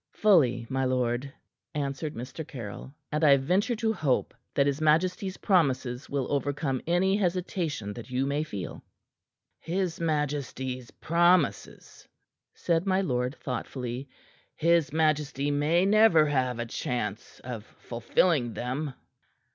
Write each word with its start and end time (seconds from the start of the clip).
"Fully, 0.13 0.65
my 0.67 0.83
lord," 0.83 1.31
answered 1.75 2.15
Mr. 2.15 2.43
Caryll, 2.47 2.91
"and 3.11 3.23
I 3.23 3.37
venture 3.37 3.75
to 3.75 3.93
hope 3.93 4.33
that 4.55 4.65
his 4.65 4.81
majesty's 4.81 5.37
promises 5.37 6.09
will 6.09 6.25
overcome 6.31 6.81
any 6.87 7.15
hesitation 7.17 7.93
that 7.93 8.09
you 8.09 8.25
may 8.25 8.41
feel." 8.41 8.83
"His 9.59 9.99
majesty's 9.99 10.89
promises?" 10.89 12.07
said 12.55 12.87
my 12.87 13.01
lord 13.01 13.35
thoughtfully. 13.35 14.09
"His 14.55 14.91
majesty 14.91 15.51
may 15.51 15.85
never 15.85 16.25
have 16.25 16.57
a 16.57 16.65
chance 16.65 17.39
of 17.43 17.63
fulfilling 17.63 18.55
them." 18.55 18.95